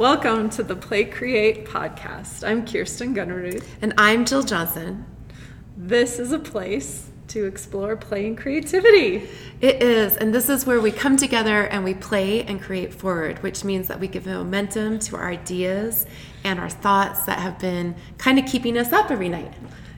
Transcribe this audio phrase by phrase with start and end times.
[0.00, 2.42] Welcome to the Play Create podcast.
[2.42, 3.62] I'm Kirsten Gunnerud.
[3.82, 5.04] And I'm Jill Johnson.
[5.76, 9.28] This is a place to explore play and creativity.
[9.60, 13.42] It is, and this is where we come together and we play and create forward,
[13.42, 16.06] which means that we give momentum to our ideas
[16.44, 19.52] and our thoughts that have been kind of keeping us up every night.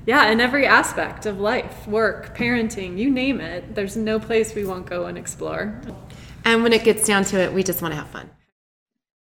[0.04, 4.64] Yeah, in every aspect of life, work, parenting, you name it, there's no place we
[4.64, 5.80] won't go and explore.
[6.44, 8.28] And when it gets down to it, we just want to have fun.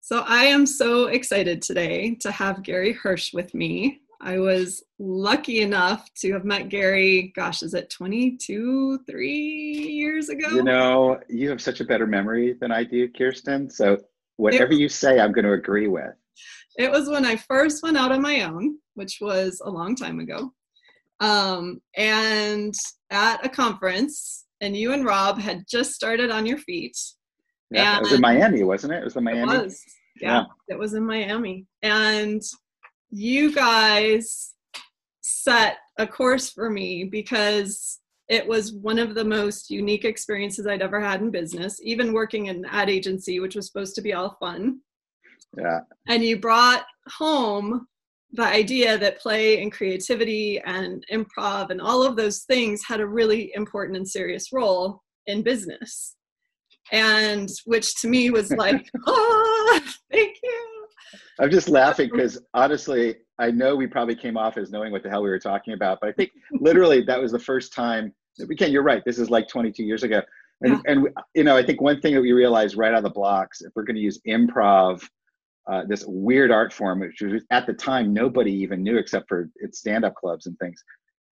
[0.05, 4.01] So I am so excited today to have Gary Hirsch with me.
[4.21, 10.47] I was lucky enough to have met Gary, gosh, is it 22, three years ago?
[10.49, 13.67] You know, you have such a better memory than I do, Kirsten.
[13.67, 13.97] So
[14.37, 16.13] whatever you say, I'm going to agree with.
[16.77, 20.19] It was when I first went out on my own, which was a long time
[20.19, 20.53] ago.
[21.19, 22.75] Um, and
[23.09, 26.95] at a conference, and you and Rob had just started on your feet
[27.71, 28.97] yeah, it was in Miami, wasn't it?
[28.97, 29.41] It was the Miami.
[29.41, 29.83] It was.
[30.21, 31.65] Yeah, yeah, it was in Miami.
[31.81, 32.41] And
[33.11, 34.53] you guys
[35.21, 40.81] set a course for me because it was one of the most unique experiences I'd
[40.81, 44.13] ever had in business, even working in an ad agency, which was supposed to be
[44.13, 44.79] all fun.
[45.57, 45.81] Yeah.
[46.07, 47.87] And you brought home
[48.33, 53.07] the idea that play and creativity and improv and all of those things had a
[53.07, 56.15] really important and serious role in business
[56.91, 59.81] and which to me was like, oh,
[60.15, 60.87] thank you.
[61.39, 65.09] I'm just laughing because honestly, I know we probably came off as knowing what the
[65.09, 68.13] hell we were talking about, but I think literally that was the first time.
[68.39, 69.03] Again, you're right.
[69.05, 70.21] This is like 22 years ago,
[70.61, 70.91] and yeah.
[70.91, 73.61] and you know, I think one thing that we realized right out of the blocks,
[73.61, 75.07] if we're going to use improv,
[75.67, 79.49] uh, this weird art form, which was at the time nobody even knew except for
[79.57, 80.83] its stand-up clubs and things.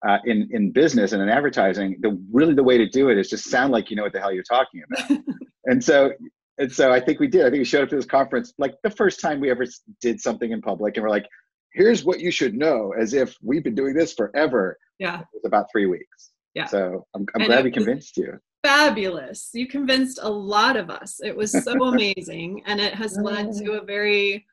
[0.08, 3.30] Uh, in in business and in advertising, the really the way to do it is
[3.30, 5.20] just sound like you know what the hell you're talking about.
[5.66, 6.12] and so
[6.58, 7.42] and so I think we did.
[7.42, 9.66] I think we showed up to this conference like the first time we ever
[10.02, 11.28] did something in public, and we're like,
[11.74, 14.78] "Here's what you should know," as if we've been doing this forever.
[15.00, 16.32] Yeah, it was about three weeks.
[16.54, 16.68] Yeah.
[16.68, 18.38] So I'm, I'm glad we convinced you.
[18.64, 19.50] Fabulous!
[19.54, 21.20] You convinced a lot of us.
[21.24, 24.46] It was so amazing, and it has led to a very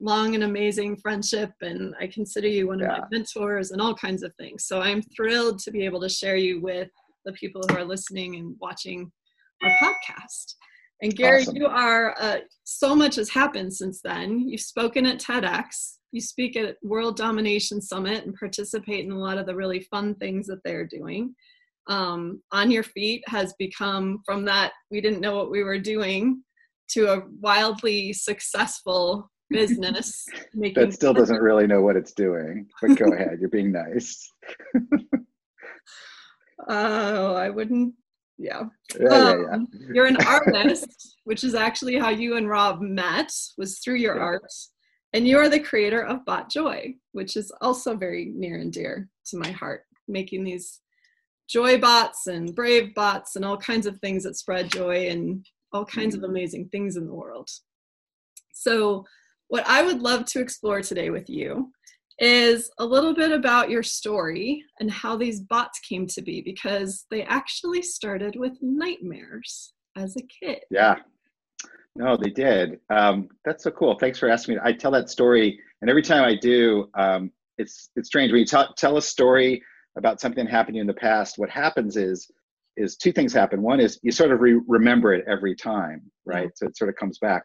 [0.00, 2.98] long and amazing friendship and i consider you one of yeah.
[2.98, 6.36] my mentors and all kinds of things so i'm thrilled to be able to share
[6.36, 6.90] you with
[7.24, 9.10] the people who are listening and watching
[9.62, 10.56] our podcast
[11.02, 11.56] and gary awesome.
[11.56, 16.56] you are uh, so much has happened since then you've spoken at tedx you speak
[16.56, 20.62] at world domination summit and participate in a lot of the really fun things that
[20.64, 21.34] they're doing
[21.86, 26.42] um, on your feet has become from that we didn't know what we were doing
[26.88, 30.24] to a wildly successful business.
[30.74, 33.38] that still doesn't really know what it's doing, but go ahead.
[33.40, 34.26] You're being nice.
[36.68, 37.94] Oh, I wouldn't.
[38.38, 38.64] Yeah.
[38.98, 39.86] Yeah, um, yeah, yeah.
[39.94, 44.52] You're an artist, which is actually how you and Rob met, was through your art.
[45.12, 49.08] And you are the creator of Bot Joy, which is also very near and dear
[49.26, 50.80] to my heart, making these
[51.48, 55.84] joy bots and brave bots and all kinds of things that spread joy and all
[55.84, 56.24] kinds mm-hmm.
[56.24, 57.48] of amazing things in the world.
[58.52, 59.04] So,
[59.48, 61.70] what I would love to explore today with you
[62.18, 67.06] is a little bit about your story and how these bots came to be because
[67.10, 70.60] they actually started with nightmares as a kid.
[70.70, 70.96] Yeah.
[71.96, 72.80] No, they did.
[72.90, 73.96] Um, that's so cool.
[73.98, 74.60] Thanks for asking me.
[74.64, 78.46] I tell that story, and every time I do, um, it's it's strange when you
[78.46, 79.62] t- tell a story
[79.96, 81.38] about something happening in the past.
[81.38, 82.28] What happens is
[82.76, 83.62] is two things happen.
[83.62, 86.50] One is you sort of re- remember it every time, right?
[86.56, 87.44] So it sort of comes back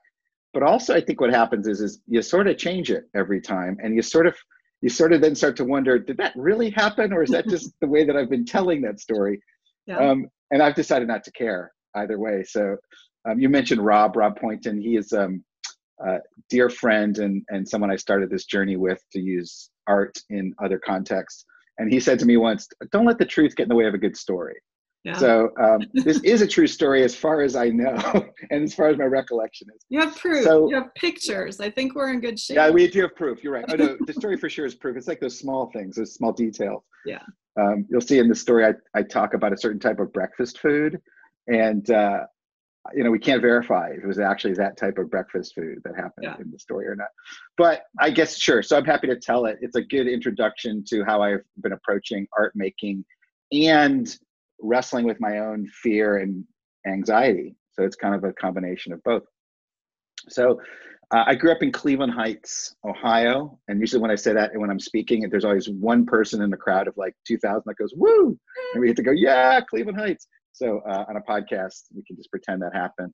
[0.53, 3.77] but also i think what happens is is you sort of change it every time
[3.81, 4.35] and you sort of
[4.81, 7.11] you sort of then start to wonder did that really happen?
[7.13, 9.41] Or is that just the way that i've been telling that story?
[9.85, 9.97] Yeah.
[9.97, 12.43] um, and i've decided not to care either way.
[12.43, 12.77] So
[13.27, 14.81] um, you mentioned rob rob poynton.
[14.81, 15.43] He is um,
[16.05, 16.17] a
[16.49, 20.79] dear friend and, and someone i started this journey with to use art in other
[20.79, 21.45] contexts.
[21.77, 23.93] And he said to me once don't let the truth get in the way of
[23.93, 24.55] a good story
[25.03, 25.17] yeah.
[25.17, 27.95] So um, this is a true story as far as I know,
[28.49, 29.85] and as far as my recollection is.
[29.87, 30.43] You have proof.
[30.43, 31.59] So, you have pictures.
[31.59, 32.55] I think we're in good shape.
[32.55, 33.41] Yeah, we do have proof.
[33.43, 33.65] You're right.
[33.69, 34.97] Oh no, the story for sure is proof.
[34.97, 36.83] It's like those small things, those small details.
[37.05, 37.21] Yeah.
[37.59, 40.59] Um, you'll see in the story, I, I talk about a certain type of breakfast
[40.59, 41.01] food,
[41.47, 42.25] and uh,
[42.93, 45.95] you know we can't verify if it was actually that type of breakfast food that
[45.95, 46.35] happened yeah.
[46.41, 47.09] in the story or not.
[47.57, 48.61] But I guess sure.
[48.63, 49.59] So I'm happy to tell it.
[49.61, 53.05] It's a good introduction to how I've been approaching art making
[53.51, 54.15] and
[54.61, 56.43] wrestling with my own fear and
[56.87, 57.55] anxiety.
[57.73, 59.23] So it's kind of a combination of both.
[60.27, 60.59] So
[61.11, 63.57] uh, I grew up in Cleveland Heights, Ohio.
[63.67, 66.49] And usually when I say that, and when I'm speaking, there's always one person in
[66.49, 68.37] the crowd of like 2,000 that goes, woo!
[68.73, 70.27] And we get to go, yeah, Cleveland Heights.
[70.51, 73.13] So uh, on a podcast, we can just pretend that happened.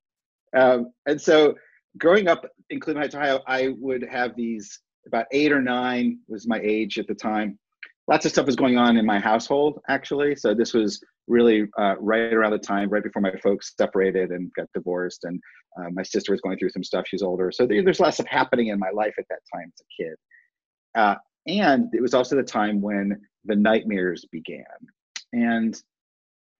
[0.55, 1.55] Um, and so
[1.97, 6.47] growing up in Cleveland Heights, Ohio, I would have these about eight or nine was
[6.47, 7.59] my age at the time.
[8.07, 10.35] Lots of stuff was going on in my household, actually.
[10.35, 14.51] So this was really uh, right around the time, right before my folks separated and
[14.55, 15.39] got divorced, and
[15.79, 17.05] uh, my sister was going through some stuff.
[17.07, 20.03] She's older, so there's lots of happening in my life at that time as a
[20.03, 20.15] kid.
[20.95, 21.15] Uh,
[21.47, 24.63] and it was also the time when the nightmares began,
[25.33, 25.81] and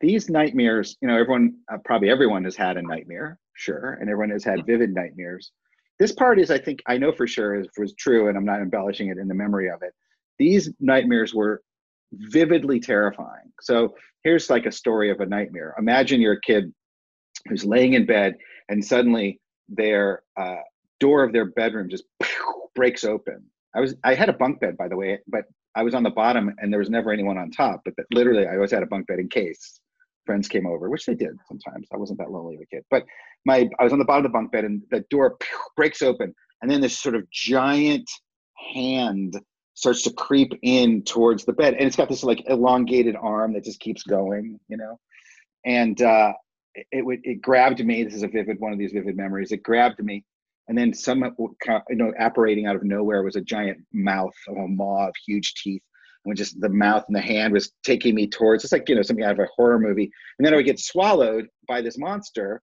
[0.02, 4.30] these nightmares, you know, everyone, uh, probably everyone has had a nightmare, sure, and everyone
[4.32, 5.52] has had vivid nightmares.
[6.00, 8.62] This part is, I think, I know for sure is was true, and I'm not
[8.62, 9.94] embellishing it in the memory of it.
[10.38, 11.62] These nightmares were
[12.14, 13.52] vividly terrifying.
[13.62, 15.76] So here's like a story of a nightmare.
[15.78, 16.72] Imagine you're a kid
[17.48, 18.36] who's laying in bed,
[18.70, 20.58] and suddenly their uh,
[21.00, 22.06] door of their bedroom just
[22.76, 23.44] breaks open.
[23.76, 25.44] I was I had a bunk bed by the way, but
[25.76, 27.82] I was on the bottom and there was never anyone on top.
[27.84, 29.82] But literally, I always had a bunk bed in case
[30.26, 31.88] friends came over, which they did sometimes.
[31.94, 33.04] I wasn't that lonely of a kid, but
[33.46, 35.38] my I was on the bottom of the bunk bed and the door
[35.76, 38.10] breaks open, and then this sort of giant
[38.74, 39.40] hand
[39.76, 43.64] starts to creep in towards the bed, and it's got this like elongated arm that
[43.64, 45.00] just keeps going, you know,
[45.66, 46.34] and uh,
[46.74, 48.04] it, it it grabbed me.
[48.04, 49.52] This is a vivid one of these vivid memories.
[49.52, 50.24] It grabbed me,
[50.68, 54.68] and then some you know apparating out of nowhere was a giant mouth of a
[54.68, 55.82] maw of huge teeth.
[56.26, 59.04] And just the mouth and the hand was taking me towards it's like you know
[59.04, 60.12] something out of a horror movie.
[60.40, 62.62] And then i would get swallowed by this monster.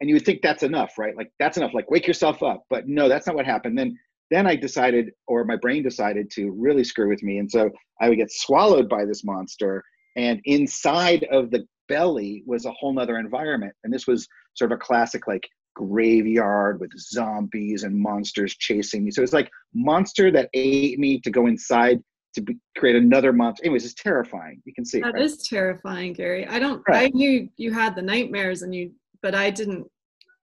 [0.00, 1.14] And you would think that's enough right?
[1.16, 1.74] Like that's enough.
[1.74, 2.64] Like wake yourself up.
[2.70, 3.78] But no that's not what happened.
[3.78, 3.98] Then
[4.30, 7.70] then i decided or my brain decided to really screw with me and so
[8.00, 9.82] i would get swallowed by this monster
[10.16, 14.76] and inside of the belly was a whole nother environment and this was sort of
[14.76, 20.48] a classic like graveyard with zombies and monsters chasing me so it's like monster that
[20.54, 22.00] ate me to go inside
[22.36, 23.64] to be, create another monster.
[23.64, 24.62] Anyways, it's terrifying.
[24.64, 25.22] You can see that right?
[25.22, 26.46] is terrifying, Gary.
[26.46, 26.82] I don't.
[26.88, 27.06] Right.
[27.06, 28.92] I knew you had the nightmares, and you,
[29.22, 29.86] but I didn't.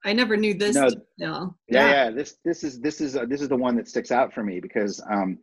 [0.06, 0.76] I never knew this.
[0.76, 2.12] No, yeah, yeah, yeah.
[2.12, 4.60] This this is this is uh, this is the one that sticks out for me
[4.60, 5.40] because um,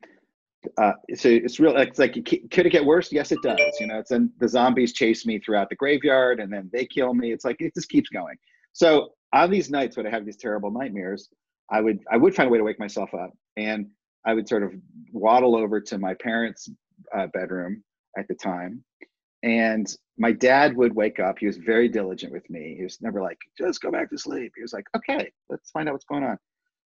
[0.76, 1.76] uh, so it's real.
[1.76, 3.10] It's like could it get worse?
[3.12, 3.58] Yes, it does.
[3.80, 7.14] You know, it's and the zombies chase me throughout the graveyard, and then they kill
[7.14, 7.32] me.
[7.32, 8.36] It's like it just keeps going.
[8.72, 11.28] So on these nights when I have these terrible nightmares,
[11.70, 13.86] I would I would find a way to wake myself up, and
[14.26, 14.72] I would sort of
[15.12, 16.68] waddle over to my parents'
[17.16, 17.82] uh, bedroom
[18.18, 18.84] at the time.
[19.42, 19.86] And
[20.20, 21.38] my dad would wake up.
[21.38, 22.74] He was very diligent with me.
[22.76, 24.52] He was never like, just go back to sleep.
[24.54, 26.36] He was like, okay, let's find out what's going on.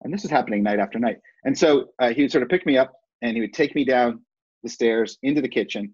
[0.01, 1.19] And this is happening night after night.
[1.45, 2.91] And so uh, he would sort of pick me up
[3.21, 4.19] and he would take me down
[4.61, 5.93] the stairs into the kitchen.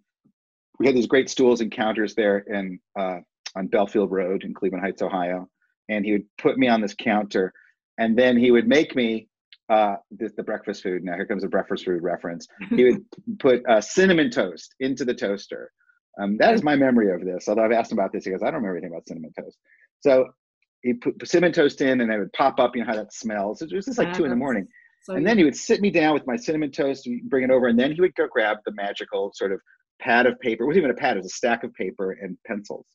[0.80, 3.18] We had these great stools and counters there in, uh,
[3.56, 5.48] on Belfield Road in Cleveland Heights, Ohio.
[5.88, 7.54] And he would put me on this counter
[8.00, 9.28] and then he would make me
[9.70, 11.04] uh, the, the, breakfast food.
[11.04, 12.48] Now here comes a breakfast food reference.
[12.72, 13.06] He would
[13.38, 15.72] put uh, cinnamon toast into the toaster.
[16.20, 17.48] Um, that is my memory of this.
[17.48, 19.58] Although I've asked him about this, he goes, "I don't remember anything about cinnamon toast."
[20.02, 20.30] So
[20.82, 22.76] he put cinnamon toast in, and it would pop up.
[22.76, 23.62] You know how that smells.
[23.62, 24.68] It was just like two in the morning.
[25.04, 27.52] So and then he would sit me down with my cinnamon toast, and bring it
[27.52, 29.62] over, and then he would go grab the magical sort of
[30.00, 30.64] pad of paper.
[30.64, 32.86] It wasn't even a pad; it was a stack of paper and pencils.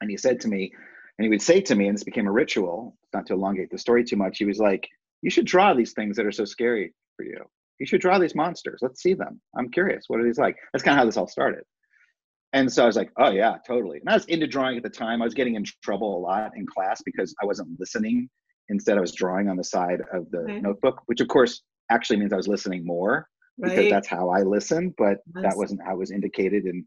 [0.00, 0.72] And he said to me,
[1.18, 2.96] and he would say to me, and this became a ritual.
[3.14, 4.86] Not to elongate the story too much, he was like,
[5.22, 7.38] you should draw these things that are so scary for you.
[7.78, 8.80] You should draw these monsters.
[8.82, 9.40] Let's see them.
[9.56, 10.04] I'm curious.
[10.08, 10.56] What are these like?
[10.72, 11.62] That's kind of how this all started.
[12.56, 13.98] And so I was like, oh, yeah, totally.
[13.98, 15.20] And I was into drawing at the time.
[15.20, 18.30] I was getting in trouble a lot in class because I wasn't listening.
[18.70, 20.60] Instead, I was drawing on the side of the okay.
[20.60, 23.68] notebook, which of course actually means I was listening more right.
[23.68, 24.94] because that's how I listen.
[24.96, 26.82] But that wasn't how it was indicated in,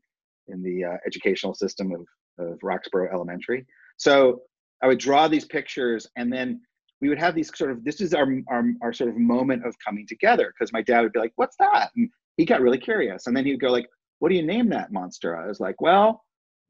[0.48, 2.02] in the uh, educational system of,
[2.44, 3.64] of Roxboro Elementary.
[3.98, 4.42] So
[4.82, 6.62] I would draw these pictures and then
[7.00, 9.76] we would have these sort of this is our our, our sort of moment of
[9.86, 13.28] coming together because my dad would be like what's that and he got really curious
[13.28, 13.88] and then he would go like
[14.20, 15.36] what do you name that monster?
[15.38, 16.24] I was like well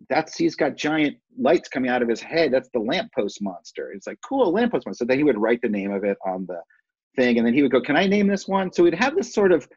[0.10, 2.53] that's he's got giant lights coming out of his head.
[2.53, 3.91] That's the lamppost monster.
[3.91, 5.03] It's like cool lamppost monster.
[5.03, 6.62] So then he would write the name of it on the
[7.15, 8.72] thing and then he would go can i name this one?
[8.72, 9.68] So we'd have this sort of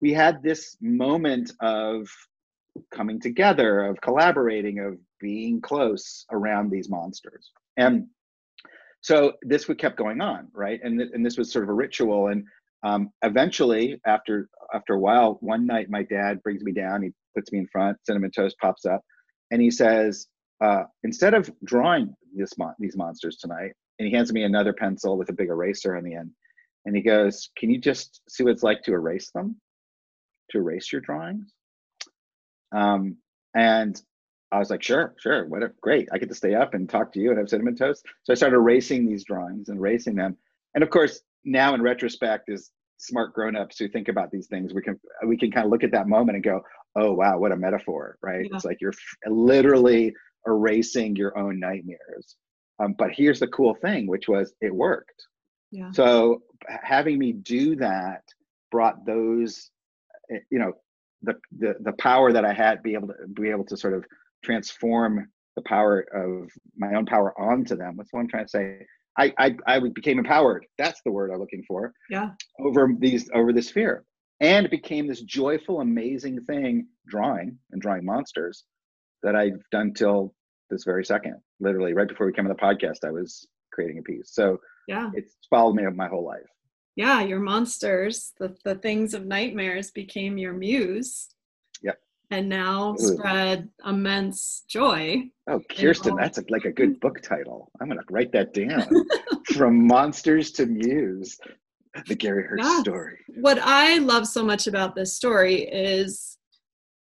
[0.00, 2.08] we had this moment of
[2.94, 7.50] coming together of collaborating of being close around these monsters.
[7.76, 8.06] And
[9.00, 10.80] so this would kept going on right?
[10.82, 12.44] And, th- and this was sort of a ritual and
[12.82, 17.50] um, eventually after after a while one night my dad brings me down he puts
[17.52, 19.02] me in front cinnamon toast pops up
[19.50, 20.26] and he says
[20.60, 25.16] uh, instead of drawing this mon- these monsters tonight and he hands me another pencil
[25.16, 26.30] with a big eraser on the end
[26.84, 29.56] and he goes can you just see what it's like to erase them
[30.50, 31.52] to erase your drawings
[32.72, 33.16] um,
[33.54, 34.00] and
[34.50, 36.08] I was like, sure, sure, whatever, great.
[36.12, 38.04] I get to stay up and talk to you and have cinnamon toast.
[38.22, 40.36] So I started erasing these drawings and erasing them.
[40.74, 44.82] And of course, now in retrospect, as smart grown-ups who think about these things, we
[44.82, 46.60] can we can kind of look at that moment and go,
[46.96, 48.46] oh wow, what a metaphor, right?
[48.48, 48.56] Yeah.
[48.56, 48.94] It's like you're
[49.26, 50.14] literally
[50.46, 52.36] erasing your own nightmares.
[52.80, 55.22] Um, but here's the cool thing, which was it worked.
[55.70, 55.90] Yeah.
[55.92, 56.42] So
[56.82, 58.22] having me do that
[58.70, 59.70] brought those,
[60.32, 60.72] eh, you know,
[61.22, 64.04] the, the the power that I had be able to be able to sort of
[64.44, 67.96] transform the power of my own power onto them.
[67.96, 68.86] What's what I'm trying to say?
[69.18, 70.64] I, I I became empowered.
[70.78, 71.92] That's the word I'm looking for.
[72.08, 72.30] Yeah.
[72.60, 74.04] Over these over this fear,
[74.40, 78.64] and it became this joyful, amazing thing, drawing and drawing monsters,
[79.22, 80.34] that I've done till
[80.70, 81.36] this very second.
[81.60, 84.30] Literally, right before we came on the podcast, I was creating a piece.
[84.32, 86.46] So yeah, it's followed me up my whole life.
[86.94, 91.28] Yeah, your monsters, the the things of nightmares, became your muse
[92.30, 92.98] and now Ooh.
[92.98, 95.22] spread immense joy.
[95.48, 97.70] Oh, Kirsten, that's a, like a good book title.
[97.80, 98.86] I'm going to write that down.
[99.54, 101.38] From monsters to muse,
[102.06, 102.80] the Gary yeah.
[102.80, 103.18] story.
[103.40, 106.36] What I love so much about this story is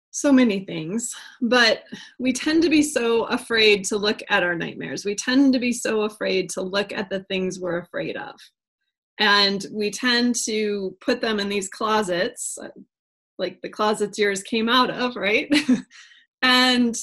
[0.09, 1.83] so many things, but
[2.19, 5.05] we tend to be so afraid to look at our nightmares.
[5.05, 8.35] We tend to be so afraid to look at the things we're afraid of.
[9.19, 12.57] And we tend to put them in these closets
[13.39, 15.51] like the closets yours came out of, right?
[16.41, 16.95] and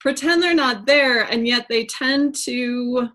[0.00, 3.08] pretend they're not there, and yet they tend to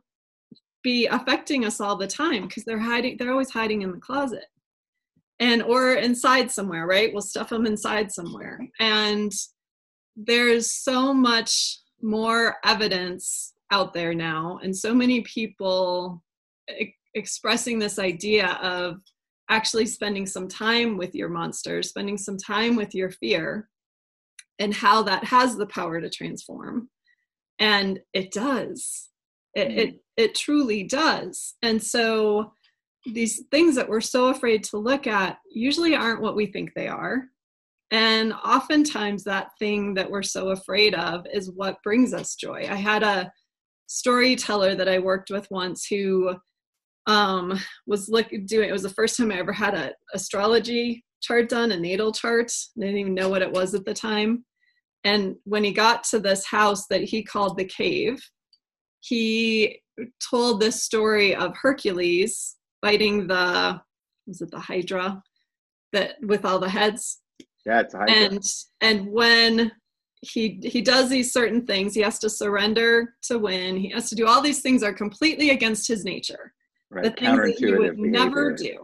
[0.83, 4.45] be affecting us all the time because they're hiding, they're always hiding in the closet
[5.39, 7.11] and or inside somewhere, right?
[7.11, 8.59] We'll stuff them inside somewhere.
[8.79, 9.31] And
[10.15, 16.23] there's so much more evidence out there now, and so many people
[17.13, 19.01] expressing this idea of
[19.49, 23.69] actually spending some time with your monster, spending some time with your fear,
[24.59, 26.89] and how that has the power to transform.
[27.59, 29.09] And it does.
[29.55, 29.77] It, mm.
[29.77, 31.55] it, it truly does.
[31.61, 32.53] And so
[33.05, 36.87] these things that we're so afraid to look at usually aren't what we think they
[36.87, 37.25] are.
[37.89, 42.67] And oftentimes, that thing that we're so afraid of is what brings us joy.
[42.69, 43.31] I had a
[43.87, 46.35] storyteller that I worked with once who
[47.07, 51.49] um, was look doing it was the first time I ever had a astrology chart
[51.49, 52.51] done, a natal chart.
[52.77, 54.45] I didn't even know what it was at the time.
[55.03, 58.19] And when he got to this house that he called the cave,
[58.99, 59.81] he
[60.29, 63.81] told this story of Hercules fighting the
[64.27, 65.23] was it the Hydra
[65.93, 67.21] that with all the heads.
[67.65, 68.13] Yeah, it's Hydra.
[68.13, 68.43] And
[68.81, 69.71] and when
[70.21, 73.77] he he does these certain things, he has to surrender to win.
[73.77, 76.53] He has to do all these things are completely against his nature
[76.89, 77.03] right.
[77.03, 78.77] the things that he would never do.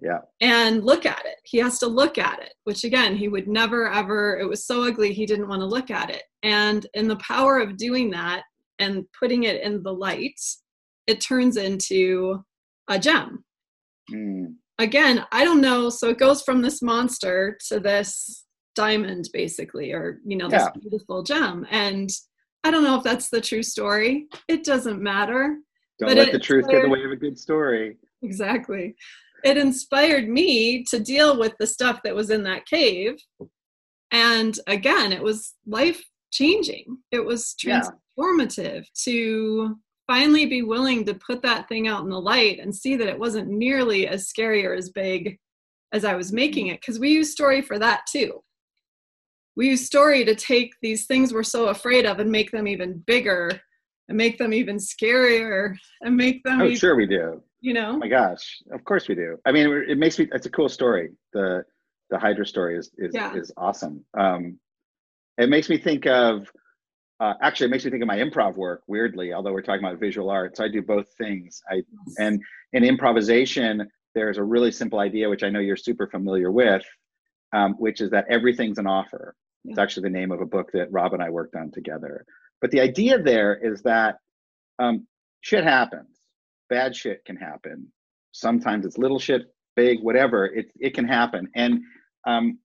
[0.00, 0.20] Yeah.
[0.40, 1.36] And look at it.
[1.42, 4.84] He has to look at it, which again, he would never ever, it was so
[4.84, 6.22] ugly, he didn't want to look at it.
[6.42, 8.44] And in the power of doing that
[8.78, 10.40] and putting it in the light,
[11.08, 12.44] it turns into
[12.88, 13.44] a gem.
[14.12, 14.54] Mm.
[14.78, 15.90] Again, I don't know.
[15.90, 18.44] So it goes from this monster to this
[18.76, 20.80] diamond, basically, or, you know, this yeah.
[20.80, 21.66] beautiful gem.
[21.70, 22.08] And
[22.62, 24.28] I don't know if that's the true story.
[24.46, 25.58] It doesn't matter.
[25.98, 27.96] Don't but let the truth get in the way of a good story.
[28.22, 28.94] Exactly.
[29.44, 33.16] It inspired me to deal with the stuff that was in that cave.
[34.10, 36.02] And again, it was life
[36.32, 36.98] changing.
[37.10, 39.04] It was transformative yeah.
[39.04, 39.76] to
[40.06, 43.18] finally be willing to put that thing out in the light and see that it
[43.18, 45.38] wasn't nearly as scary or as big
[45.92, 46.80] as I was making it.
[46.80, 48.42] Because we use story for that too.
[49.56, 53.02] We use story to take these things we're so afraid of and make them even
[53.06, 53.60] bigger
[54.08, 56.60] and make them even scarier and make them.
[56.60, 57.42] Oh, even, sure we do.
[57.60, 57.90] You know.
[57.90, 59.36] Oh my gosh, of course we do.
[59.44, 60.28] I mean, it makes me.
[60.32, 61.10] It's a cool story.
[61.32, 61.64] The
[62.10, 63.34] the Hydra story is is yeah.
[63.34, 64.04] is awesome.
[64.16, 64.58] Um,
[65.36, 66.50] it makes me think of.
[67.20, 68.82] Uh, actually, it makes me think of my improv work.
[68.86, 71.60] Weirdly, although we're talking about visual arts, I do both things.
[71.68, 72.14] I yes.
[72.20, 72.40] and
[72.72, 76.84] in improvisation, there's a really simple idea which I know you're super familiar with,
[77.52, 79.34] um, which is that everything's an offer.
[79.64, 79.72] Yeah.
[79.72, 82.24] It's actually the name of a book that Rob and I worked on together.
[82.60, 84.18] But the idea there is that
[84.78, 85.06] um,
[85.40, 86.18] shit happens.
[86.68, 87.86] Bad shit can happen.
[88.32, 90.46] Sometimes it's little shit, big, whatever.
[90.46, 91.48] It it can happen.
[91.54, 91.80] And
[92.26, 92.58] um,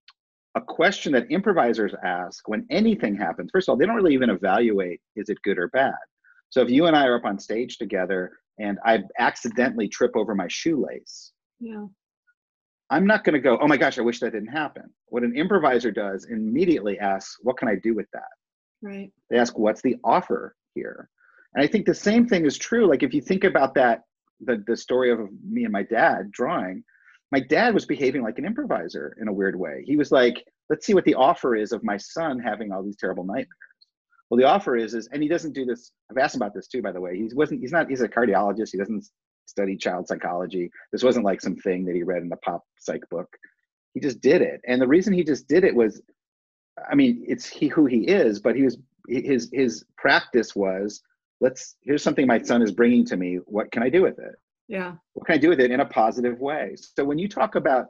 [0.56, 4.30] a question that improvisers ask when anything happens, first of all, they don't really even
[4.30, 5.96] evaluate is it good or bad.
[6.50, 10.36] So if you and I are up on stage together and I accidentally trip over
[10.36, 11.86] my shoelace, yeah.
[12.90, 14.84] I'm not going to go, oh my gosh, I wish that didn't happen.
[15.08, 18.30] What an improviser does immediately asks, what can I do with that?
[18.84, 19.12] Right.
[19.30, 21.10] They ask, what's the offer here?
[21.56, 22.88] And I think the same thing is true.
[22.88, 24.02] Like if you think about that,
[24.42, 26.84] the, the story of me and my dad drawing,
[27.32, 29.84] my dad was behaving like an improviser in a weird way.
[29.86, 32.98] He was like, let's see what the offer is of my son having all these
[32.98, 33.48] terrible nightmares.
[34.30, 35.92] Well, the offer is, is, and he doesn't do this.
[36.12, 37.16] I've asked him about this too, by the way.
[37.16, 38.72] He wasn't, he's not, he's a cardiologist.
[38.72, 39.06] He doesn't
[39.46, 40.70] study child psychology.
[40.92, 43.30] This wasn't like some thing that he read in the pop psych book.
[43.94, 44.60] He just did it.
[44.68, 46.02] And the reason he just did it was
[46.90, 48.78] I mean, it's he who he is, but he was
[49.08, 51.02] his his practice was
[51.42, 53.36] let's here's something my son is bringing to me.
[53.46, 54.36] What can I do with it?
[54.68, 54.94] Yeah.
[55.14, 56.76] What can I do with it in a positive way?
[56.78, 57.88] So when you talk about,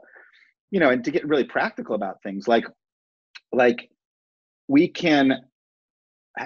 [0.70, 2.64] you know, and to get really practical about things like,
[3.52, 3.88] like
[4.68, 5.40] we can,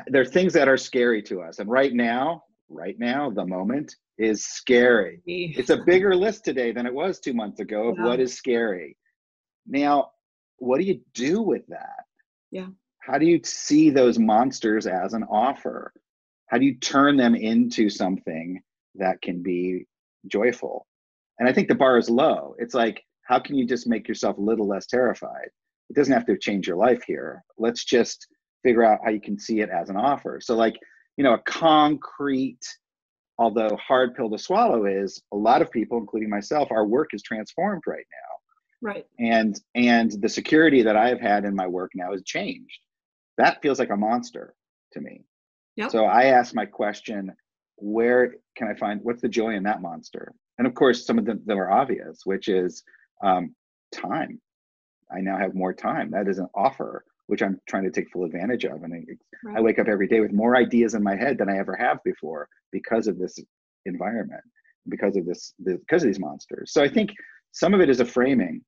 [0.09, 1.59] there are things that are scary to us.
[1.59, 5.23] And right now, right now, the moment is scary.
[5.27, 8.05] It's a bigger list today than it was two months ago of yeah.
[8.05, 8.97] what is scary.
[9.67, 10.11] Now,
[10.59, 12.05] what do you do with that?
[12.51, 12.69] Yeah.
[13.01, 15.93] How do you see those monsters as an offer?
[16.49, 18.61] How do you turn them into something
[18.95, 19.87] that can be
[20.27, 20.87] joyful?
[21.39, 22.55] And I think the bar is low.
[22.59, 25.51] It's like, how can you just make yourself a little less terrified?
[25.91, 27.43] It doesn't have to change your life here.
[27.59, 28.27] Let's just
[28.63, 30.41] figure out how you can see it as an offer.
[30.43, 30.77] So, like,
[31.17, 32.61] you know, a concrete,
[33.39, 37.23] although hard pill to swallow is a lot of people, including myself, our work is
[37.23, 38.38] transformed right now.
[38.81, 39.07] Right.
[39.19, 42.79] And and the security that I've had in my work now has changed.
[43.37, 44.55] That feels like a monster
[44.93, 45.25] to me.
[45.77, 45.91] Yep.
[45.91, 47.33] So I ask my question,
[47.77, 50.33] where can I find what's the joy in that monster?
[50.59, 52.83] And of course, some of them, them are obvious, which is
[53.23, 53.55] um,
[53.93, 54.41] time.
[55.11, 56.11] I now have more time.
[56.11, 58.83] That is an offer, which I'm trying to take full advantage of.
[58.83, 59.03] And I,
[59.45, 59.59] right.
[59.59, 62.03] I wake up every day with more ideas in my head than I ever have
[62.05, 63.39] before because of this
[63.87, 64.43] environment,
[64.89, 66.73] because of this, because of these monsters.
[66.73, 67.11] So I think
[67.59, 68.63] some of it is a framing.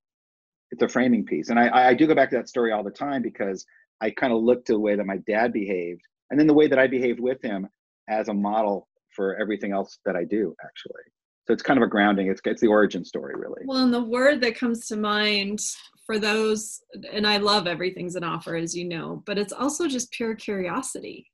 [0.72, 1.48] It's a framing piece.
[1.48, 3.64] And I, I do go back to that story all the time because
[4.00, 6.66] I kind of look to the way that my dad behaved and then the way
[6.66, 7.68] that I behaved with him
[8.08, 11.02] as a model for everything else that I do, actually.
[11.46, 12.28] So it's kind of a grounding.
[12.28, 13.62] It's it's the origin story, really.
[13.64, 15.60] Well, and the word that comes to mind
[16.04, 16.80] for those,
[17.12, 21.26] and I love everything's an offer, as you know, but it's also just pure curiosity.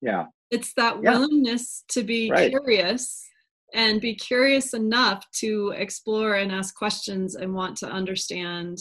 [0.00, 0.26] Yeah.
[0.50, 1.12] It's that yeah.
[1.12, 2.50] willingness to be right.
[2.50, 3.28] curious
[3.74, 8.78] and be curious enough to explore and ask questions and want to understand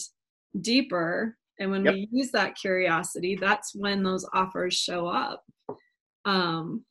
[0.61, 1.37] deeper.
[1.59, 1.93] And when yep.
[1.93, 5.43] we use that curiosity that's when those offers show up.
[6.25, 6.83] Um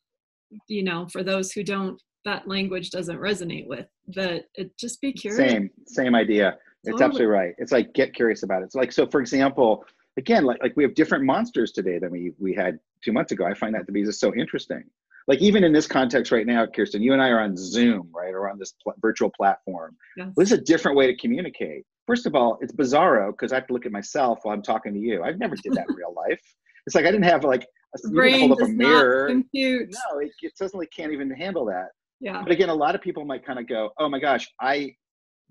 [0.67, 5.11] you know for those who don't that language doesn't resonate with that it just be
[5.11, 5.51] curious.
[5.51, 6.57] Same same idea.
[6.83, 7.53] It's absolutely right.
[7.57, 8.71] It's like get curious about it.
[8.71, 9.83] So like so for example
[10.17, 13.45] again like, like we have different monsters today than we we had two months ago.
[13.45, 14.83] I find that to be just so interesting
[15.27, 18.33] like even in this context right now kirsten you and i are on zoom right
[18.33, 20.29] or on this pl- virtual platform yes.
[20.35, 23.67] this is a different way to communicate first of all, it's bizarro because I have
[23.67, 25.21] to look at myself while I'm talking to you.
[25.21, 26.39] I've never did that in real life.
[26.87, 29.27] It's like I didn't have like a, brain hold up a mirror.
[29.27, 29.89] compute.
[29.91, 31.89] No, it, it suddenly can't even handle that.
[32.21, 32.41] Yeah.
[32.41, 34.95] But again, a lot of people might kind of go, "Oh my gosh, I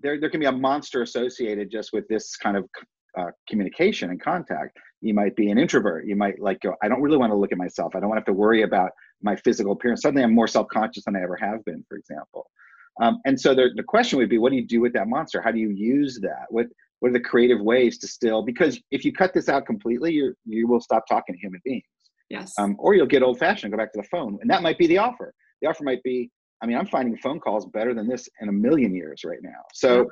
[0.01, 2.65] there there can be a monster associated just with this kind of
[3.17, 4.77] uh, communication and contact.
[5.01, 6.07] You might be an introvert.
[6.07, 7.95] You might like go, I don't really want to look at myself.
[7.95, 10.01] I don't want to have to worry about my physical appearance.
[10.01, 12.49] Suddenly, I'm more self conscious than I ever have been, for example.
[13.01, 15.41] Um, and so the, the question would be, what do you do with that monster?
[15.41, 16.45] How do you use that?
[16.49, 16.67] What
[16.99, 18.41] what are the creative ways to still?
[18.41, 21.83] Because if you cut this out completely, you you will stop talking to human beings.
[22.29, 22.53] Yes.
[22.57, 24.87] Um, or you'll get old fashioned, go back to the phone, and that might be
[24.87, 25.33] the offer.
[25.61, 26.29] The offer might be,
[26.61, 29.63] I mean, I'm finding phone calls better than this in a million years right now.
[29.73, 30.03] So, yeah.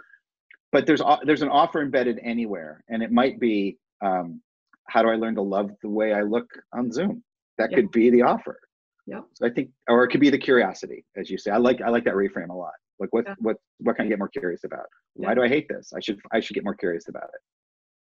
[0.72, 4.42] but there's there's an offer embedded anywhere, and it might be, um,
[4.88, 7.24] how do I learn to love the way I look on Zoom?
[7.58, 7.80] That yep.
[7.80, 8.60] could be the offer.
[9.08, 9.22] Yeah.
[9.34, 11.52] So I think, or it could be the curiosity, as you say.
[11.52, 12.74] I like I like that reframe a lot.
[13.00, 13.36] Like what yeah.
[13.40, 14.86] what what can I get more curious about?
[15.14, 15.36] Why yeah.
[15.36, 15.94] do I hate this?
[15.96, 17.42] I should I should get more curious about it.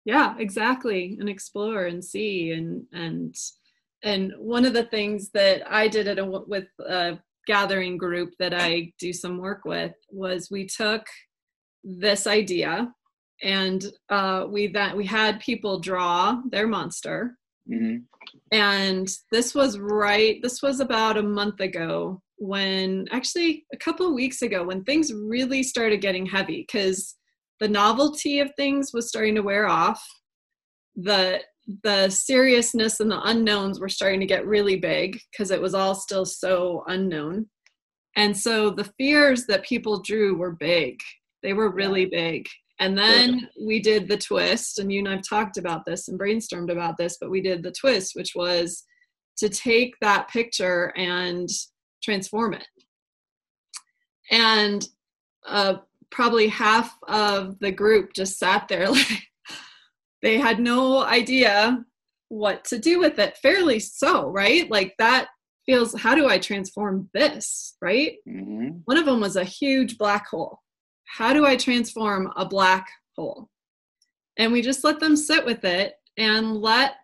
[0.04, 1.16] Yeah, exactly.
[1.18, 3.34] And explore and see and and
[4.02, 8.54] and one of the things that I did at a with a gathering group that
[8.54, 11.06] I do some work with was we took
[11.82, 12.92] this idea
[13.42, 17.36] and uh, we that we had people draw their monster
[17.68, 17.96] mm-hmm.
[18.52, 24.14] And this was right, this was about a month ago when, actually, a couple of
[24.14, 27.16] weeks ago, when things really started getting heavy because
[27.60, 30.04] the novelty of things was starting to wear off.
[30.96, 31.40] The
[31.84, 35.94] the seriousness and the unknowns were starting to get really big because it was all
[35.94, 37.46] still so unknown.
[38.16, 40.98] And so the fears that people drew were big.
[41.42, 42.46] They were really big.
[42.80, 46.72] And then we did the twist, and you and I've talked about this and brainstormed
[46.72, 48.84] about this, but we did the twist, which was
[49.36, 51.46] to take that picture and
[52.02, 52.66] transform it.
[54.30, 54.86] And
[55.46, 55.74] uh,
[56.10, 59.22] probably half of the group just sat there like
[60.22, 61.84] they had no idea
[62.30, 63.36] what to do with it.
[63.38, 64.70] Fairly so, right?
[64.70, 65.28] Like that
[65.66, 68.16] feels, how do I transform this, right?
[68.26, 68.78] Mm-hmm.
[68.86, 70.60] One of them was a huge black hole
[71.16, 73.48] how do I transform a black hole?
[74.36, 76.94] And we just let them sit with it and let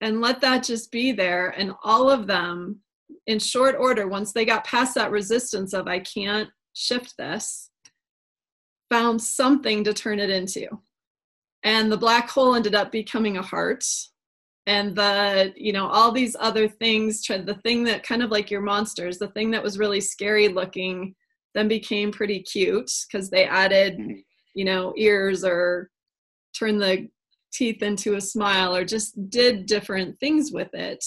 [0.00, 2.80] and let that just be there and all of them
[3.26, 7.70] in short order once they got past that resistance of I can't shift this
[8.90, 10.66] found something to turn it into.
[11.62, 13.84] And the black hole ended up becoming a heart
[14.66, 18.60] and the you know all these other things the thing that kind of like your
[18.60, 21.14] monsters the thing that was really scary looking
[21.58, 24.20] then became pretty cute because they added, mm-hmm.
[24.54, 25.90] you know, ears or
[26.56, 27.08] turned the
[27.52, 31.04] teeth into a smile or just did different things with it.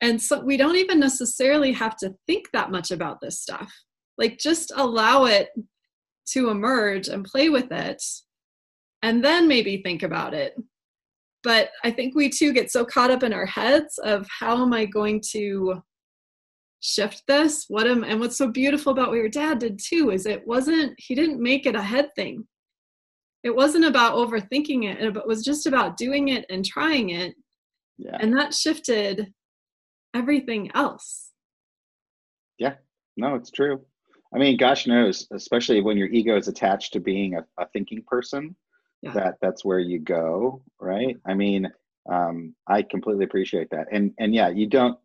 [0.00, 3.72] And so we don't even necessarily have to think that much about this stuff.
[4.18, 5.48] Like just allow it
[6.32, 8.02] to emerge and play with it
[9.02, 10.54] and then maybe think about it.
[11.42, 14.72] But I think we too get so caught up in our heads of how am
[14.72, 15.82] I going to
[16.86, 17.66] shift this?
[17.68, 20.94] What am and what's so beautiful about what your dad did too is it wasn't
[20.98, 22.46] he didn't make it a head thing.
[23.42, 27.34] It wasn't about overthinking it, it was just about doing it and trying it.
[27.98, 28.16] Yeah.
[28.20, 29.32] And that shifted
[30.14, 31.30] everything else.
[32.58, 32.74] Yeah,
[33.16, 33.80] no, it's true.
[34.34, 38.02] I mean, gosh knows, especially when your ego is attached to being a, a thinking
[38.06, 38.56] person,
[39.02, 39.12] yeah.
[39.12, 41.16] that that's where you go, right?
[41.26, 41.70] I mean,
[42.10, 44.98] um, I completely appreciate that, and and yeah, you don't.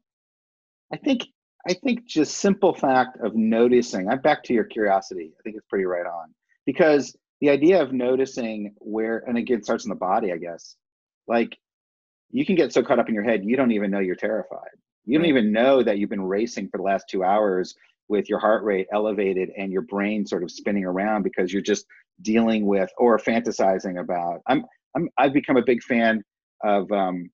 [0.94, 1.28] I think
[1.68, 4.10] I think just simple fact of noticing.
[4.10, 5.32] I'm back to your curiosity.
[5.40, 6.34] I think it's pretty right on
[6.66, 10.76] because the idea of noticing where, and again, starts in the body, I guess.
[11.28, 11.58] Like
[12.32, 14.70] you can get so caught up in your head, you don't even know you're terrified.
[15.06, 17.76] You don't even know that you've been racing for the last two hours
[18.08, 21.86] with your heart rate elevated and your brain sort of spinning around because you're just
[22.22, 24.42] dealing with or fantasizing about.
[24.48, 26.24] I'm, I'm I've become a big fan
[26.64, 26.92] of.
[26.92, 27.30] Um,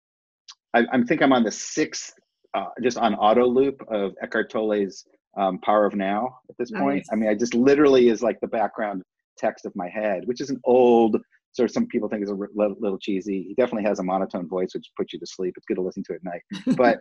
[0.73, 2.13] I, I think I'm on the sixth,
[2.53, 5.05] uh, just on auto loop of Eckhart Tolle's
[5.37, 6.81] um, Power of Now at this nice.
[6.81, 7.05] point.
[7.11, 9.03] I mean, I just literally is like the background
[9.37, 11.17] text of my head, which is an old
[11.53, 13.43] sort of some people think is a little cheesy.
[13.43, 15.53] He definitely has a monotone voice, which puts you to sleep.
[15.57, 16.41] It's good to listen to at night.
[16.77, 16.99] But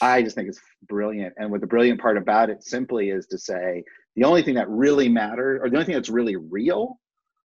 [0.00, 1.34] I just think it's brilliant.
[1.38, 3.82] And what the brilliant part about it simply is to say
[4.16, 6.98] the only thing that really matters, or the only thing that's really real,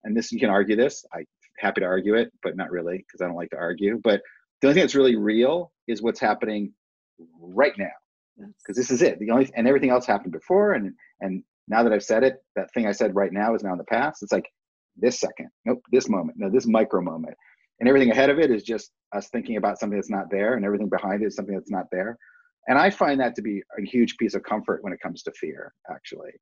[0.05, 1.05] and this you can argue this.
[1.15, 1.27] I'm
[1.59, 4.01] happy to argue it, but not really because I don't like to argue.
[4.03, 4.23] But
[4.61, 6.73] the only thing that's really real is what's happening
[7.41, 7.87] right now,
[8.37, 9.19] because this is it.
[9.19, 12.73] The only and everything else happened before, and and now that I've said it, that
[12.73, 14.23] thing I said right now is now in the past.
[14.23, 14.49] It's like
[14.97, 17.35] this second, nope, this moment, no, this micro moment,
[17.81, 20.65] and everything ahead of it is just us thinking about something that's not there, and
[20.65, 22.17] everything behind it is something that's not there.
[22.69, 25.33] And I find that to be a huge piece of comfort when it comes to
[25.33, 26.33] fear, actually,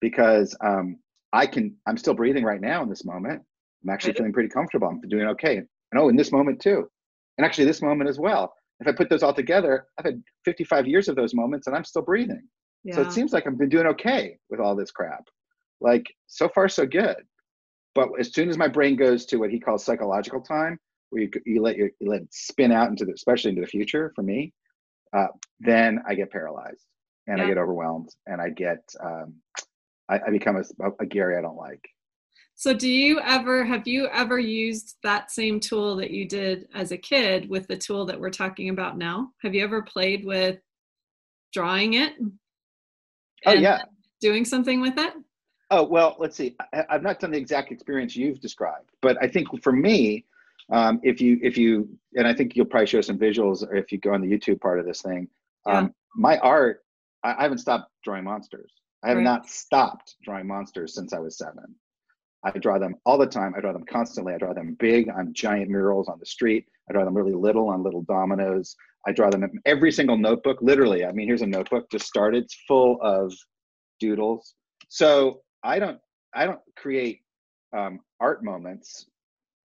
[0.00, 0.98] because um,
[1.32, 3.42] I can, I'm still breathing right now in this moment.
[3.82, 4.86] I'm actually feeling pretty comfortable.
[4.86, 5.56] I'm doing okay.
[5.56, 5.66] And
[5.96, 6.88] oh, in this moment too.
[7.36, 8.52] And actually, this moment as well.
[8.82, 11.84] If I put those all together, I've had 55 years of those moments and I'm
[11.84, 12.42] still breathing.
[12.84, 12.96] Yeah.
[12.96, 15.24] So it seems like I've been doing okay with all this crap.
[15.80, 17.16] Like, so far, so good.
[17.94, 20.78] But as soon as my brain goes to what he calls psychological time,
[21.10, 23.68] where you, you let your, you let it spin out into the, especially into the
[23.68, 24.52] future for me,
[25.16, 25.28] uh,
[25.60, 26.84] then I get paralyzed
[27.28, 27.44] and yeah.
[27.44, 29.34] I get overwhelmed and I get, um,
[30.08, 31.84] I, I, become a, a Gary I don't like.
[32.62, 36.92] So, do you ever have you ever used that same tool that you did as
[36.92, 39.32] a kid with the tool that we're talking about now?
[39.42, 40.60] Have you ever played with
[41.52, 42.12] drawing it?
[43.46, 43.80] Oh yeah,
[44.20, 45.12] doing something with it.
[45.72, 46.54] Oh well, let's see.
[46.72, 50.24] I, I've not done the exact experience you've described, but I think for me,
[50.70, 53.98] um, if you if you and I think you'll probably show some visuals if you
[53.98, 55.26] go on the YouTube part of this thing.
[55.66, 55.78] Yeah.
[55.78, 56.84] Um, my art,
[57.24, 58.70] I, I, haven't stopped drawing monsters.
[59.02, 59.24] I have right.
[59.24, 61.74] not stopped drawing monsters since I was seven.
[62.44, 63.54] I draw them all the time.
[63.56, 64.34] I draw them constantly.
[64.34, 66.66] I draw them big on giant murals on the street.
[66.88, 68.74] I draw them really little on little dominoes.
[69.06, 70.58] I draw them in every single notebook.
[70.60, 72.44] Literally, I mean, here's a notebook just started.
[72.44, 73.32] It's full of
[74.00, 74.54] doodles.
[74.88, 75.98] So I don't
[76.34, 77.20] I don't create
[77.76, 79.06] um, art moments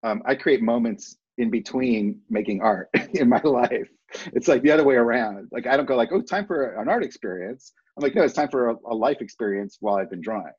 [0.03, 3.89] um, I create moments in between making art in my life.
[4.33, 5.49] It's like the other way around.
[5.51, 7.73] Like I don't go like, oh, time for an art experience.
[7.97, 10.53] I'm like, no, it's time for a, a life experience while I've been drawing.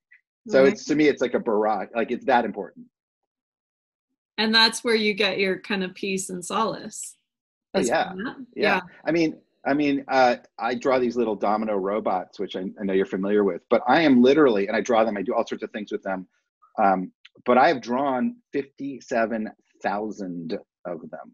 [0.48, 1.88] So it's to me, it's like a barrage.
[1.94, 2.87] Like it's that important.
[4.38, 7.16] And that's where you get your kind of peace and solace.
[7.74, 8.12] Oh, yeah.
[8.16, 8.34] yeah.
[8.54, 8.80] yeah.
[9.04, 12.92] I mean, I mean, uh, I draw these little domino robots, which I, I, know
[12.92, 15.64] you're familiar with, but I am literally, and I draw them, I do all sorts
[15.64, 16.26] of things with them.
[16.78, 17.12] Um,
[17.44, 21.32] but I have drawn 57,000 of them.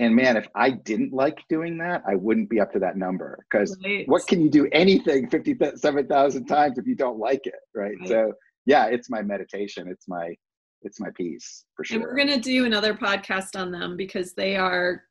[0.00, 3.38] And man, if I didn't like doing that, I wouldn't be up to that number
[3.50, 4.08] because right.
[4.08, 7.92] what can you do anything 57,000 times if you don't like it, right?
[8.00, 8.08] right?
[8.08, 8.32] So
[8.64, 9.88] yeah, it's my meditation.
[9.88, 10.34] It's my,
[10.80, 11.96] it's my peace for sure.
[11.96, 15.02] And we're going to do another podcast on them because they are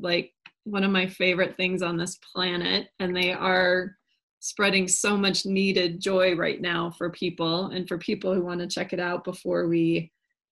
[0.00, 0.32] like
[0.64, 3.96] one of my favorite things on this planet and they are
[4.40, 8.66] spreading so much needed joy right now for people and for people who want to
[8.66, 10.10] check it out before we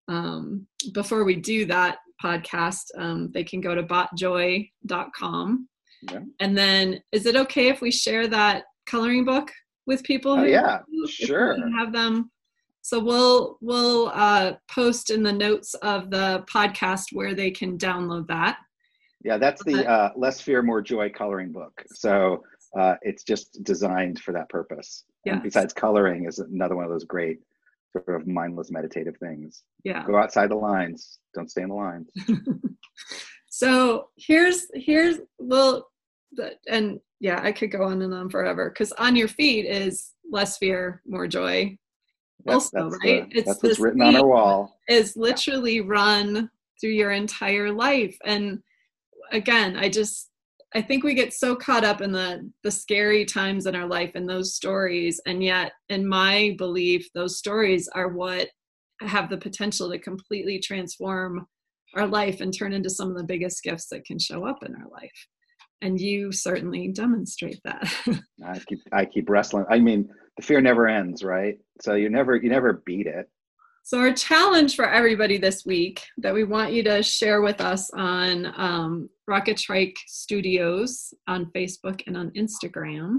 [0.08, 5.68] um, before we do that podcast um, they can go to botjoy.com
[6.10, 6.20] yeah.
[6.40, 9.50] and then is it okay if we share that coloring book
[9.86, 11.56] with people oh, yeah sure.
[11.78, 12.30] have them?
[12.82, 18.28] So we'll we'll uh, post in the notes of the podcast where they can download
[18.28, 18.58] that.
[19.24, 21.82] Yeah that's the uh, less fear more joy coloring book.
[21.92, 22.44] So
[22.78, 25.04] uh, it's just designed for that purpose.
[25.24, 25.34] Yeah.
[25.34, 27.40] And besides coloring is another one of those great
[28.04, 29.62] sort of mindless meditative things.
[29.84, 30.04] Yeah.
[30.06, 31.18] Go outside the lines.
[31.34, 32.08] Don't stay in the lines.
[33.48, 35.88] so here's here's well
[36.68, 40.58] and yeah, I could go on and on forever because on your feet is less
[40.58, 41.78] fear, more joy.
[42.44, 43.28] Yep, also, right?
[43.30, 44.78] The, it's that's what's written on our wall.
[44.88, 45.82] Is literally yeah.
[45.86, 48.16] run through your entire life.
[48.24, 48.62] And
[49.32, 50.25] again, I just
[50.74, 54.12] I think we get so caught up in the the scary times in our life
[54.14, 55.20] and those stories.
[55.26, 58.48] And yet, in my belief, those stories are what
[59.00, 61.46] have the potential to completely transform
[61.94, 64.74] our life and turn into some of the biggest gifts that can show up in
[64.74, 65.26] our life.
[65.82, 67.92] And you certainly demonstrate that.
[68.44, 71.58] I keep i keep wrestling i mean the fear never ends right?
[71.80, 73.28] So you never you never beat it.
[73.82, 77.90] So our challenge for everybody this week that we want you to share with us
[77.92, 83.18] on um, rocket trike studios on facebook and on instagram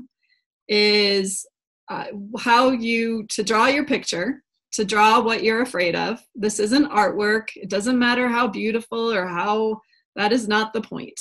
[0.67, 1.45] is
[1.89, 2.05] uh,
[2.39, 4.43] how you to draw your picture
[4.73, 6.21] to draw what you're afraid of.
[6.35, 7.47] This isn't artwork.
[7.55, 9.81] It doesn't matter how beautiful or how
[10.15, 11.19] that is not the point.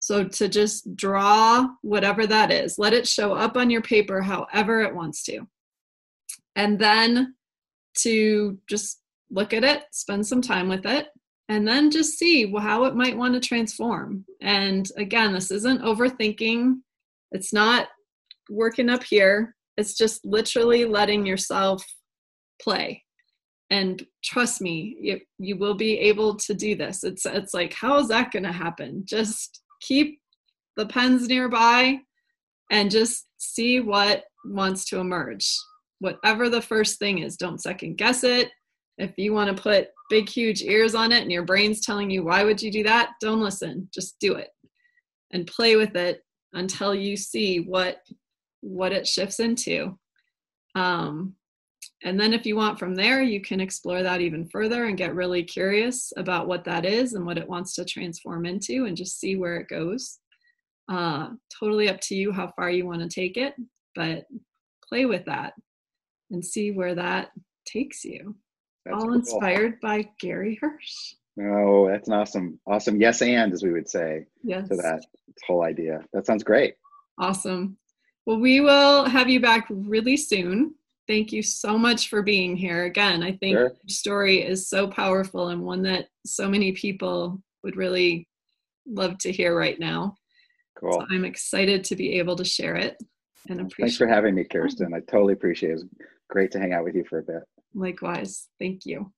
[0.00, 4.82] So to just draw whatever that is, let it show up on your paper however
[4.82, 5.46] it wants to.
[6.56, 7.34] And then
[7.98, 11.06] to just look at it, spend some time with it,
[11.48, 14.24] and then just see how it might want to transform.
[14.40, 16.76] And again, this isn't overthinking,
[17.32, 17.88] it's not
[18.48, 21.84] working up here, it's just literally letting yourself
[22.60, 23.02] play.
[23.70, 27.04] And trust me, you, you will be able to do this.
[27.04, 29.02] It's it's like, how is that going to happen?
[29.06, 30.20] Just keep
[30.76, 31.98] the pens nearby
[32.70, 35.50] and just see what wants to emerge.
[36.00, 38.50] Whatever the first thing is, don't second guess it.
[38.98, 42.22] If you want to put big, huge ears on it and your brain's telling you,
[42.22, 43.12] why would you do that?
[43.22, 43.88] Don't listen.
[43.94, 44.50] Just do it
[45.32, 46.20] and play with it
[46.52, 47.96] until you see what
[48.60, 49.98] what it shifts into.
[50.74, 51.34] Um,
[52.04, 55.14] and then if you want from there, you can explore that even further and get
[55.14, 59.18] really curious about what that is and what it wants to transform into and just
[59.18, 60.18] see where it goes.
[60.90, 63.54] Uh, totally up to you how far you want to take it,
[63.94, 64.24] but
[64.86, 65.54] play with that
[66.30, 67.30] and see where that
[67.66, 68.36] takes you.
[68.84, 69.14] That's All cool.
[69.14, 71.14] inspired by Gary Hirsch.
[71.40, 74.68] Oh, that's an awesome, awesome yes and as we would say yes.
[74.68, 75.02] to that
[75.46, 76.00] whole idea.
[76.12, 76.74] That sounds great.
[77.18, 77.78] Awesome.
[78.26, 80.74] Well, we will have you back really soon
[81.06, 83.22] thank you so much for being here again.
[83.22, 83.68] I think sure.
[83.68, 88.28] your story is so powerful and one that so many people would really
[88.86, 90.16] love to hear right now.
[90.78, 90.92] Cool.
[90.92, 92.96] So I'm excited to be able to share it
[93.48, 94.94] and appreciate Thanks for having me, Kirsten.
[94.94, 95.72] I totally appreciate it.
[95.72, 95.86] It was
[96.30, 97.42] great to hang out with you for a bit.
[97.74, 98.48] Likewise.
[98.58, 99.12] Thank you.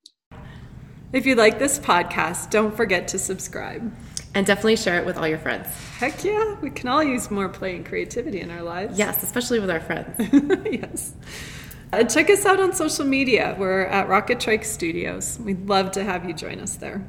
[1.12, 3.94] If you like this podcast, don't forget to subscribe.
[4.34, 5.68] And definitely share it with all your friends.
[5.98, 8.98] Heck yeah, we can all use more play and creativity in our lives.
[8.98, 10.16] Yes, especially with our friends.
[10.70, 11.14] yes.
[11.92, 13.54] Uh, check us out on social media.
[13.56, 15.38] We're at Rocket Trike Studios.
[15.38, 17.08] We'd love to have you join us there.